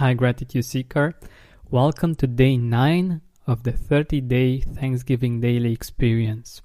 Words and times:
Hi, 0.00 0.14
Gratitude 0.14 0.64
Seeker. 0.64 1.12
Welcome 1.70 2.14
to 2.14 2.26
day 2.26 2.56
9 2.56 3.20
of 3.46 3.64
the 3.64 3.72
30 3.72 4.22
day 4.22 4.60
Thanksgiving 4.60 5.42
daily 5.42 5.74
experience. 5.74 6.62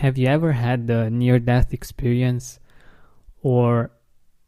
Have 0.00 0.16
you 0.16 0.28
ever 0.28 0.52
had 0.52 0.86
the 0.86 1.10
near 1.10 1.38
death 1.38 1.74
experience 1.74 2.58
or 3.42 3.90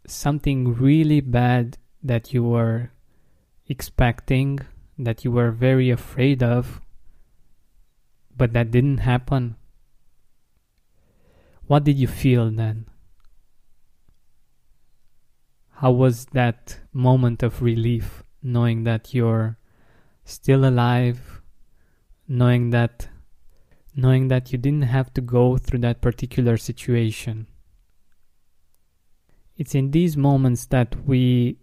something 0.07 0.73
really 0.73 1.21
bad 1.21 1.77
that 2.03 2.33
you 2.33 2.43
were 2.43 2.91
expecting, 3.69 4.61
that 4.99 5.23
you 5.23 5.31
were 5.31 5.51
very 5.51 5.91
afraid 5.91 6.43
of, 6.43 6.81
but 8.35 8.55
that 8.55 8.71
didn't 8.71 9.05
happen? 9.05 9.57
What 11.67 11.85
did 11.85 11.99
you 11.99 12.09
feel 12.09 12.51
then? 12.51 12.87
How 15.81 15.93
was 15.93 16.27
that 16.33 16.79
moment 16.93 17.43
of 17.43 17.63
relief 17.63 18.23
knowing 18.43 18.85
that 18.85 19.15
you're 19.15 19.57
still 20.27 20.67
alive, 20.67 21.41
knowing 22.29 22.69
that 22.69 23.09
knowing 23.97 24.29
that 24.29 24.53
you 24.53 24.59
didn't 24.59 24.93
have 24.93 25.15
to 25.15 25.23
go 25.23 25.57
through 25.57 25.79
that 25.79 26.03
particular 26.03 26.59
situation? 26.59 27.47
It's 29.57 29.75
in 29.75 29.91
these 29.91 30.19
moments 30.19 30.67
that 30.67 30.95
we 31.07 31.57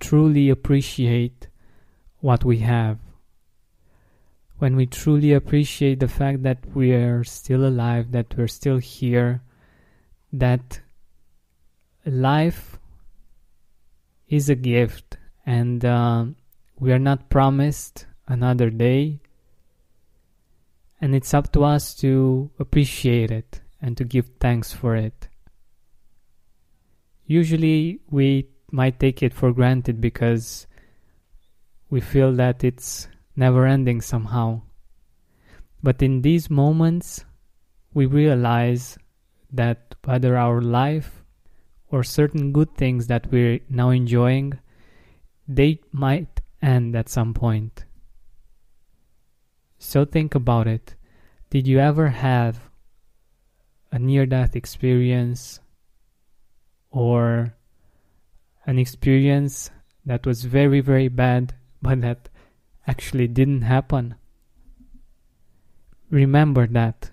truly 0.00 0.50
appreciate 0.50 1.48
what 2.20 2.44
we 2.44 2.58
have. 2.58 2.98
When 4.58 4.76
we 4.76 4.84
truly 4.84 5.32
appreciate 5.32 5.98
the 5.98 6.08
fact 6.08 6.42
that 6.42 6.58
we 6.74 6.92
are 6.92 7.24
still 7.24 7.64
alive, 7.64 8.12
that 8.12 8.36
we're 8.36 8.48
still 8.48 8.76
here, 8.76 9.40
that 10.30 10.82
life 12.04 12.78
is 14.32 14.48
a 14.48 14.54
gift 14.54 15.18
and 15.44 15.84
uh, 15.84 16.24
we 16.78 16.90
are 16.90 16.98
not 16.98 17.28
promised 17.28 18.06
another 18.26 18.70
day. 18.70 19.20
And 21.02 21.14
it's 21.14 21.34
up 21.34 21.52
to 21.52 21.64
us 21.64 21.94
to 21.96 22.50
appreciate 22.58 23.30
it 23.30 23.60
and 23.82 23.94
to 23.98 24.04
give 24.04 24.30
thanks 24.40 24.72
for 24.72 24.96
it. 24.96 25.28
Usually 27.26 28.00
we 28.10 28.48
might 28.70 28.98
take 28.98 29.22
it 29.22 29.34
for 29.34 29.52
granted 29.52 30.00
because 30.00 30.66
we 31.90 32.00
feel 32.00 32.32
that 32.32 32.64
it's 32.64 33.08
never 33.36 33.66
ending 33.66 34.00
somehow. 34.00 34.62
But 35.82 36.00
in 36.00 36.22
these 36.22 36.48
moments 36.48 37.26
we 37.92 38.06
realize 38.06 38.96
that 39.52 39.94
whether 40.04 40.38
our 40.38 40.62
life 40.62 41.21
or 41.92 42.02
certain 42.02 42.52
good 42.52 42.74
things 42.74 43.06
that 43.06 43.30
we're 43.30 43.60
now 43.68 43.90
enjoying, 43.90 44.58
they 45.46 45.78
might 45.92 46.40
end 46.62 46.96
at 46.96 47.08
some 47.08 47.34
point. 47.34 47.84
So 49.78 50.06
think 50.06 50.34
about 50.34 50.66
it. 50.66 50.94
Did 51.50 51.68
you 51.68 51.78
ever 51.78 52.08
have 52.08 52.70
a 53.90 53.98
near 53.98 54.24
death 54.24 54.56
experience 54.56 55.60
or 56.90 57.54
an 58.64 58.78
experience 58.78 59.70
that 60.06 60.24
was 60.24 60.44
very, 60.44 60.80
very 60.80 61.08
bad 61.08 61.54
but 61.82 62.00
that 62.00 62.30
actually 62.86 63.28
didn't 63.28 63.62
happen? 63.62 64.14
Remember 66.08 66.66
that 66.68 67.10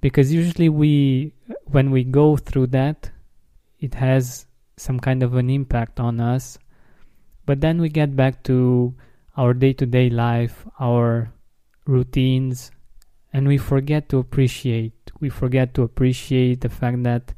because 0.00 0.32
usually 0.32 0.68
we 0.68 1.32
when 1.64 1.90
we 1.90 2.04
go 2.04 2.36
through 2.36 2.66
that 2.66 3.10
it 3.84 3.94
has 3.94 4.46
some 4.76 4.98
kind 4.98 5.22
of 5.22 5.34
an 5.34 5.50
impact 5.50 6.00
on 6.00 6.18
us. 6.18 6.58
But 7.44 7.60
then 7.60 7.80
we 7.80 7.90
get 7.90 8.16
back 8.16 8.42
to 8.44 8.94
our 9.36 9.52
day 9.52 9.74
to 9.74 9.84
day 9.84 10.08
life, 10.08 10.66
our 10.80 11.32
routines, 11.86 12.70
and 13.32 13.46
we 13.46 13.58
forget 13.58 14.08
to 14.08 14.18
appreciate. 14.18 15.12
We 15.20 15.28
forget 15.28 15.74
to 15.74 15.82
appreciate 15.82 16.62
the 16.62 16.70
fact 16.70 17.02
that 17.02 17.34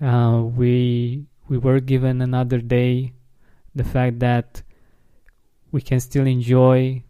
uh, 0.00 0.42
we 0.46 1.26
we 1.48 1.58
were 1.58 1.80
given 1.80 2.22
another 2.22 2.58
day, 2.58 3.12
the 3.74 3.84
fact 3.84 4.20
that 4.20 4.62
we 5.72 5.80
can 5.80 5.98
still 5.98 6.26
enjoy 6.26 7.02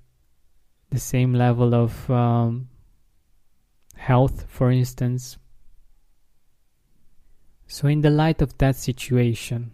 the 0.89 0.99
same 0.99 1.35
level 1.35 1.75
of 1.75 2.11
um, 2.11 2.69
health, 3.97 4.47
for 4.49 4.71
instance, 4.71 5.37
so, 7.81 7.89
in 7.89 8.03
the 8.03 8.11
light 8.11 8.43
of 8.43 8.59
that 8.59 8.77
situation, 8.77 9.73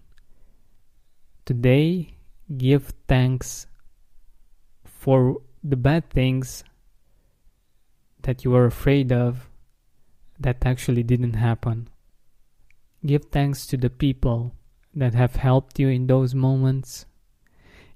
today 1.44 2.14
give 2.56 2.92
thanks 3.08 3.66
for 4.84 5.38
the 5.64 5.74
bad 5.74 6.08
things 6.10 6.62
that 8.22 8.44
you 8.44 8.52
were 8.52 8.64
afraid 8.64 9.10
of 9.10 9.50
that 10.38 10.64
actually 10.64 11.02
didn't 11.02 11.32
happen. 11.32 11.88
Give 13.04 13.24
thanks 13.24 13.66
to 13.66 13.76
the 13.76 13.90
people 13.90 14.54
that 14.94 15.14
have 15.14 15.34
helped 15.34 15.80
you 15.80 15.88
in 15.88 16.06
those 16.06 16.32
moments. 16.32 17.06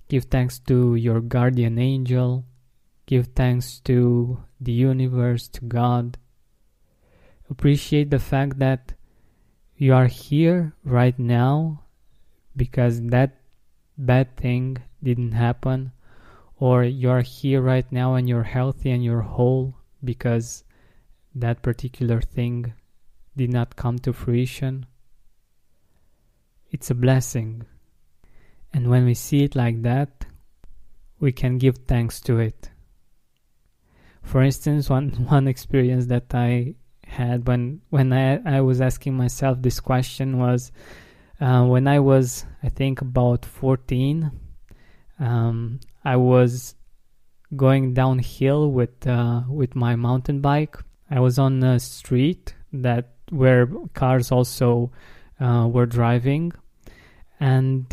Give 0.08 0.24
thanks 0.24 0.58
to 0.66 0.96
your 0.96 1.20
guardian 1.20 1.78
angel. 1.78 2.46
Give 3.06 3.28
thanks 3.28 3.78
to 3.84 4.42
the 4.60 4.72
universe, 4.72 5.46
to 5.50 5.60
God. 5.66 6.18
Appreciate 7.48 8.10
the 8.10 8.18
fact 8.18 8.58
that 8.58 8.94
you 9.80 9.94
are 9.94 10.08
here 10.08 10.74
right 10.84 11.18
now 11.18 11.80
because 12.54 13.00
that 13.00 13.40
bad 13.96 14.36
thing 14.36 14.76
didn't 15.02 15.32
happen, 15.32 15.92
or 16.58 16.84
you're 16.84 17.22
here 17.22 17.62
right 17.62 17.90
now 17.90 18.12
and 18.14 18.28
you're 18.28 18.42
healthy 18.42 18.90
and 18.90 19.02
you're 19.02 19.22
whole 19.22 19.74
because 20.04 20.64
that 21.34 21.62
particular 21.62 22.20
thing 22.20 22.74
did 23.34 23.50
not 23.50 23.74
come 23.74 23.98
to 24.00 24.12
fruition. 24.12 24.84
It's 26.70 26.90
a 26.90 26.94
blessing. 26.94 27.64
And 28.74 28.90
when 28.90 29.06
we 29.06 29.14
see 29.14 29.44
it 29.44 29.56
like 29.56 29.80
that, 29.80 30.26
we 31.20 31.32
can 31.32 31.56
give 31.56 31.78
thanks 31.88 32.20
to 32.20 32.38
it. 32.38 32.68
For 34.22 34.42
instance, 34.42 34.90
one, 34.90 35.08
one 35.28 35.48
experience 35.48 36.04
that 36.08 36.34
I 36.34 36.74
had 37.10 37.46
when 37.46 37.80
when 37.90 38.12
I, 38.12 38.58
I 38.58 38.60
was 38.60 38.80
asking 38.80 39.16
myself 39.16 39.60
this 39.60 39.80
question 39.80 40.38
was 40.38 40.72
uh, 41.40 41.64
when 41.64 41.86
I 41.88 41.98
was 41.98 42.44
I 42.62 42.68
think 42.68 43.00
about 43.00 43.44
14 43.44 44.30
um, 45.18 45.80
I 46.04 46.16
was 46.16 46.74
going 47.56 47.94
downhill 47.94 48.70
with 48.70 49.06
uh, 49.06 49.42
with 49.48 49.74
my 49.74 49.96
mountain 49.96 50.40
bike. 50.40 50.76
I 51.10 51.20
was 51.20 51.38
on 51.38 51.62
a 51.62 51.78
street 51.78 52.54
that 52.72 53.10
where 53.30 53.68
cars 53.94 54.30
also 54.32 54.92
uh, 55.40 55.68
were 55.70 55.86
driving. 55.86 56.52
And 57.38 57.92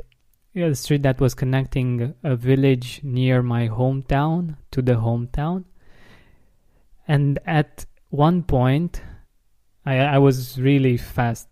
the 0.54 0.76
street 0.76 1.04
that 1.04 1.20
was 1.20 1.34
connecting 1.34 2.14
a 2.24 2.36
village 2.36 3.02
near 3.04 3.42
my 3.42 3.68
hometown 3.68 4.58
to 4.72 4.82
the 4.82 4.94
hometown. 4.94 5.66
And 7.08 7.40
at 7.46 7.86
one 8.10 8.44
point 8.44 9.02
I 9.86 9.98
I 10.00 10.18
was 10.18 10.60
really 10.60 10.98
fast. 10.98 11.48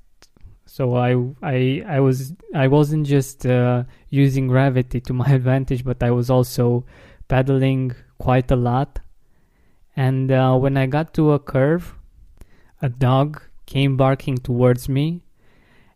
So 0.66 0.96
I 0.96 1.16
I 1.42 1.84
I 1.88 2.00
was 2.00 2.34
I 2.54 2.68
wasn't 2.68 3.08
just 3.08 3.46
uh, 3.46 3.84
using 4.10 4.48
gravity 4.48 5.00
to 5.02 5.14
my 5.14 5.30
advantage 5.40 5.84
but 5.84 6.04
I 6.04 6.12
was 6.12 6.30
also 6.30 6.86
pedaling 7.28 7.96
quite 8.20 8.52
a 8.52 8.56
lot. 8.56 9.00
And 9.96 10.32
uh, 10.32 10.58
when 10.58 10.76
I 10.76 10.86
got 10.88 11.14
to 11.14 11.32
a 11.32 11.40
curve 11.40 11.96
a 12.82 12.90
dog 12.90 13.42
came 13.66 13.98
barking 13.98 14.38
towards 14.38 14.90
me. 14.90 15.22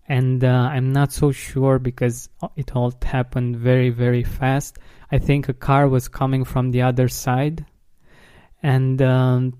And 0.08 0.44
uh, 0.44 0.69
I'm 0.74 0.92
not 0.92 1.14
so 1.14 1.31
sure 1.31 1.78
because 1.78 2.30
it 2.56 2.75
all 2.75 2.92
happened 3.03 3.58
very 3.58 3.90
very 3.90 4.24
fast. 4.24 4.80
I 5.12 5.19
think 5.19 5.50
a 5.50 5.54
car 5.54 5.88
was 5.88 6.07
coming 6.07 6.45
from 6.45 6.72
the 6.72 6.81
other 6.81 7.07
side. 7.07 7.66
And 8.63 9.01
um, 9.01 9.54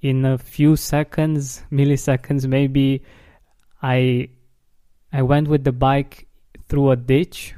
in 0.00 0.24
a 0.24 0.38
few 0.38 0.76
seconds, 0.76 1.62
milliseconds 1.70 2.46
maybe, 2.46 3.02
I 3.82 4.28
I 5.12 5.22
went 5.22 5.48
with 5.48 5.64
the 5.64 5.72
bike 5.72 6.26
through 6.68 6.90
a 6.90 6.96
ditch. 6.96 7.54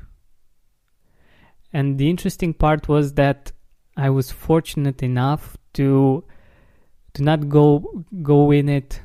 And 1.72 1.98
the 1.98 2.08
interesting 2.08 2.54
part 2.54 2.88
was 2.88 3.14
that 3.14 3.52
I 3.96 4.10
was 4.10 4.30
fortunate 4.30 5.02
enough 5.02 5.56
to 5.74 6.24
to 7.14 7.22
not 7.22 7.48
go 7.48 8.04
go 8.22 8.50
in 8.50 8.68
it 8.68 9.00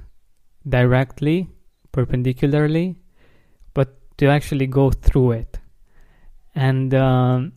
directly, 0.68 1.50
perpendicularly, 1.92 2.96
but 3.74 3.98
to 4.18 4.28
actually 4.28 4.68
go 4.68 4.92
through 4.92 5.32
it. 5.32 5.60
And 6.56 6.94
um, 6.94 7.54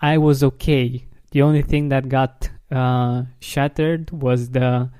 I 0.00 0.18
was 0.18 0.42
okay. 0.42 1.06
The 1.30 1.42
only 1.42 1.62
thing 1.62 1.90
that 1.90 2.08
got 2.08 2.50
uh, 2.70 3.24
shattered 3.40 4.10
was 4.10 4.50
the 4.50 4.90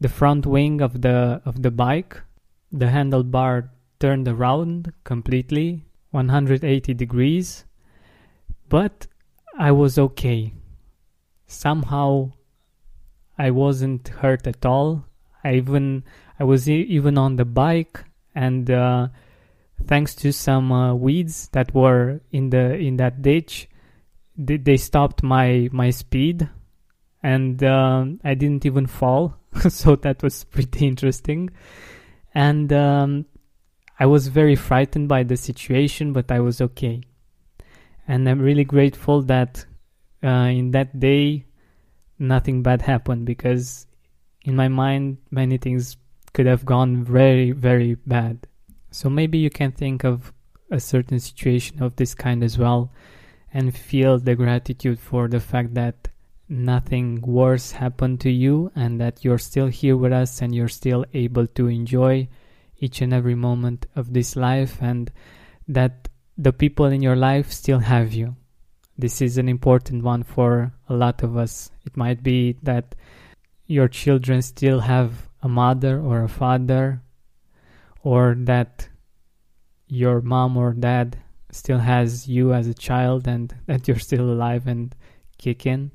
the 0.00 0.08
front 0.08 0.46
wing 0.46 0.80
of 0.80 1.00
the 1.00 1.40
of 1.44 1.62
the 1.62 1.70
bike. 1.70 2.20
The 2.72 2.86
handlebar 2.86 3.70
turned 4.00 4.26
around 4.26 4.92
completely 5.04 5.84
180 6.10 6.94
degrees, 6.94 7.64
but 8.68 9.06
I 9.56 9.70
was 9.70 9.98
okay. 9.98 10.52
Somehow 11.46 12.32
I 13.38 13.50
wasn't 13.50 14.08
hurt 14.08 14.46
at 14.46 14.66
all. 14.66 15.04
I 15.44 15.54
even 15.54 16.04
I 16.38 16.44
was 16.44 16.68
e- 16.68 16.82
even 16.82 17.16
on 17.16 17.36
the 17.36 17.44
bike 17.44 18.04
and 18.34 18.68
uh, 18.70 19.08
thanks 19.86 20.14
to 20.16 20.32
some 20.32 20.72
uh, 20.72 20.94
weeds 20.94 21.48
that 21.52 21.72
were 21.74 22.20
in 22.32 22.50
the 22.50 22.74
in 22.74 22.96
that 22.96 23.22
ditch 23.22 23.68
they, 24.36 24.56
they 24.56 24.76
stopped 24.76 25.22
my 25.22 25.68
my 25.72 25.90
speed 25.90 26.48
and 27.24 27.64
um, 27.64 28.20
I 28.22 28.34
didn't 28.34 28.66
even 28.66 28.86
fall 28.86 29.38
so 29.68 29.96
that 29.96 30.22
was 30.22 30.44
pretty 30.44 30.86
interesting. 30.86 31.50
And 32.34 32.72
um, 32.72 33.24
I 33.98 34.06
was 34.06 34.28
very 34.28 34.56
frightened 34.56 35.08
by 35.08 35.22
the 35.22 35.36
situation 35.36 36.12
but 36.12 36.30
I 36.30 36.40
was 36.40 36.60
okay. 36.60 37.00
And 38.06 38.28
I'm 38.28 38.40
really 38.40 38.64
grateful 38.64 39.22
that 39.22 39.64
uh, 40.22 40.50
in 40.52 40.72
that 40.72 41.00
day 41.00 41.46
nothing 42.18 42.62
bad 42.62 42.82
happened 42.82 43.24
because 43.24 43.86
in 44.42 44.54
my 44.54 44.68
mind 44.68 45.16
many 45.30 45.56
things 45.56 45.96
could 46.34 46.46
have 46.46 46.66
gone 46.66 47.04
very 47.04 47.52
very 47.52 47.94
bad. 48.06 48.46
So 48.90 49.08
maybe 49.08 49.38
you 49.38 49.48
can 49.48 49.72
think 49.72 50.04
of 50.04 50.30
a 50.70 50.78
certain 50.78 51.18
situation 51.18 51.82
of 51.82 51.96
this 51.96 52.14
kind 52.14 52.44
as 52.44 52.58
well 52.58 52.92
and 53.52 53.74
feel 53.74 54.18
the 54.18 54.34
gratitude 54.34 54.98
for 54.98 55.26
the 55.28 55.40
fact 55.40 55.72
that 55.74 56.08
nothing 56.48 57.20
worse 57.22 57.72
happened 57.72 58.20
to 58.20 58.30
you 58.30 58.70
and 58.74 59.00
that 59.00 59.24
you're 59.24 59.38
still 59.38 59.66
here 59.66 59.96
with 59.96 60.12
us 60.12 60.42
and 60.42 60.54
you're 60.54 60.68
still 60.68 61.04
able 61.14 61.46
to 61.46 61.68
enjoy 61.68 62.28
each 62.78 63.00
and 63.00 63.14
every 63.14 63.34
moment 63.34 63.86
of 63.96 64.12
this 64.12 64.36
life 64.36 64.78
and 64.80 65.10
that 65.66 66.08
the 66.36 66.52
people 66.52 66.86
in 66.86 67.00
your 67.00 67.16
life 67.16 67.50
still 67.50 67.78
have 67.78 68.12
you. 68.12 68.36
This 68.98 69.20
is 69.20 69.38
an 69.38 69.48
important 69.48 70.04
one 70.04 70.22
for 70.22 70.72
a 70.88 70.94
lot 70.94 71.22
of 71.22 71.36
us. 71.36 71.70
It 71.84 71.96
might 71.96 72.22
be 72.22 72.56
that 72.62 72.94
your 73.66 73.88
children 73.88 74.42
still 74.42 74.80
have 74.80 75.28
a 75.42 75.48
mother 75.48 76.00
or 76.00 76.22
a 76.22 76.28
father 76.28 77.02
or 78.02 78.36
that 78.40 78.88
your 79.88 80.20
mom 80.20 80.56
or 80.56 80.72
dad 80.72 81.18
still 81.50 81.78
has 81.78 82.28
you 82.28 82.52
as 82.52 82.66
a 82.66 82.74
child 82.74 83.26
and 83.26 83.54
that 83.66 83.88
you're 83.88 83.98
still 83.98 84.30
alive 84.30 84.66
and 84.66 84.94
kicking. 85.38 85.90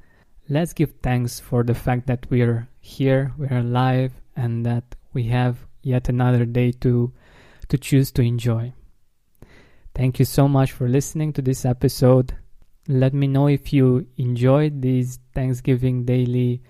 Let's 0.49 0.73
give 0.73 0.93
thanks 1.03 1.39
for 1.39 1.63
the 1.63 1.75
fact 1.75 2.07
that 2.07 2.25
we're 2.29 2.67
here, 2.79 3.33
we're 3.37 3.59
alive, 3.59 4.13
and 4.35 4.65
that 4.65 4.95
we 5.13 5.23
have 5.25 5.67
yet 5.83 6.09
another 6.09 6.45
day 6.45 6.71
to 6.81 7.13
to 7.67 7.77
choose 7.77 8.11
to 8.13 8.23
enjoy. 8.23 8.73
Thank 9.93 10.17
you 10.17 10.25
so 10.25 10.47
much 10.47 10.71
for 10.71 10.89
listening 10.89 11.33
to 11.33 11.41
this 11.43 11.65
episode. 11.65 12.35
Let 12.87 13.13
me 13.13 13.27
know 13.27 13.47
if 13.47 13.71
you 13.71 14.07
enjoyed 14.17 14.81
these 14.81 15.19
Thanksgiving 15.35 16.05
daily 16.05 16.63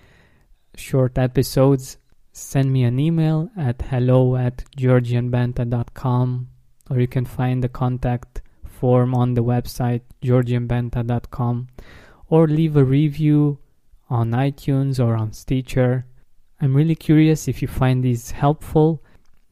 short 0.76 1.16
episodes 1.16 1.96
send 2.32 2.72
me 2.72 2.84
an 2.84 2.98
email 2.98 3.50
at 3.56 3.82
hello 3.82 4.36
at 4.36 4.64
georgianbenta.com 4.76 6.48
or 6.88 7.00
you 7.00 7.08
can 7.08 7.24
find 7.24 7.62
the 7.62 7.68
contact 7.68 8.40
form 8.64 9.14
on 9.14 9.34
the 9.34 9.42
website 9.42 10.02
georgianbenta.com 10.22 11.68
or 12.28 12.46
leave 12.46 12.76
a 12.76 12.84
review 12.84 13.58
on 14.10 14.32
iTunes 14.32 15.02
or 15.02 15.16
on 15.16 15.32
Stitcher. 15.32 16.04
I'm 16.60 16.74
really 16.74 16.96
curious 16.96 17.48
if 17.48 17.62
you 17.62 17.68
find 17.68 18.04
these 18.04 18.32
helpful 18.32 19.02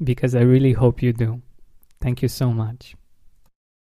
because 0.03 0.35
I 0.35 0.41
really 0.41 0.73
hope 0.73 1.01
you 1.01 1.13
do. 1.13 1.41
Thank 2.01 2.21
you 2.23 2.29
so 2.29 2.53
much. 2.53 2.97